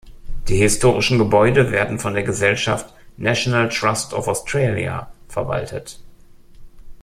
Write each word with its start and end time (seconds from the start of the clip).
Die 0.47 0.57
historischen 0.57 1.19
Gebäude 1.19 1.69
werden 1.69 1.99
von 1.99 2.15
der 2.15 2.23
Gesellschaft 2.23 2.91
National 3.17 3.69
Trust 3.69 4.15
of 4.15 4.27
Australia 4.27 5.13
verwaltet. 5.27 5.99